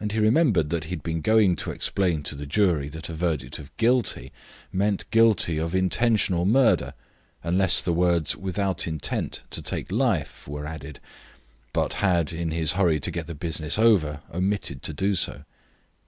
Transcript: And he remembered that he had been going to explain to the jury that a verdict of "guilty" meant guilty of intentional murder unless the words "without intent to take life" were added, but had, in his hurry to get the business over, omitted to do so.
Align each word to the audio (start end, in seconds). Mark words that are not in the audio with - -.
And 0.00 0.10
he 0.10 0.18
remembered 0.18 0.70
that 0.70 0.82
he 0.86 0.90
had 0.90 1.04
been 1.04 1.20
going 1.20 1.54
to 1.62 1.70
explain 1.70 2.24
to 2.24 2.34
the 2.34 2.44
jury 2.44 2.88
that 2.88 3.08
a 3.08 3.14
verdict 3.14 3.60
of 3.60 3.70
"guilty" 3.76 4.32
meant 4.72 5.08
guilty 5.12 5.58
of 5.58 5.76
intentional 5.76 6.44
murder 6.44 6.92
unless 7.44 7.80
the 7.80 7.92
words 7.92 8.34
"without 8.34 8.88
intent 8.88 9.44
to 9.50 9.62
take 9.62 9.92
life" 9.92 10.48
were 10.48 10.66
added, 10.66 10.98
but 11.72 11.92
had, 12.02 12.32
in 12.32 12.50
his 12.50 12.72
hurry 12.72 12.98
to 12.98 13.12
get 13.12 13.28
the 13.28 13.34
business 13.36 13.78
over, 13.78 14.22
omitted 14.32 14.82
to 14.82 14.92
do 14.92 15.14
so. 15.14 15.44